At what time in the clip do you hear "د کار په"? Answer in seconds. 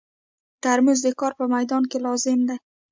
1.05-1.45